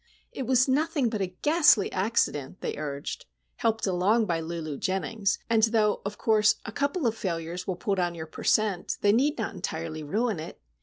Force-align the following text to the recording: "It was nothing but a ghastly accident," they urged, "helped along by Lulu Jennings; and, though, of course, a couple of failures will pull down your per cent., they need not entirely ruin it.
"It 0.31 0.47
was 0.47 0.67
nothing 0.67 1.09
but 1.09 1.21
a 1.21 1.27
ghastly 1.43 1.91
accident," 1.91 2.61
they 2.61 2.75
urged, 2.75 3.27
"helped 3.57 3.85
along 3.85 4.25
by 4.25 4.39
Lulu 4.39 4.79
Jennings; 4.79 5.37
and, 5.47 5.61
though, 5.65 6.01
of 6.03 6.17
course, 6.17 6.55
a 6.65 6.71
couple 6.71 7.05
of 7.05 7.15
failures 7.15 7.67
will 7.67 7.75
pull 7.75 7.93
down 7.93 8.15
your 8.15 8.25
per 8.25 8.43
cent., 8.43 8.97
they 9.01 9.11
need 9.11 9.37
not 9.37 9.53
entirely 9.53 10.01
ruin 10.01 10.39
it. 10.39 10.59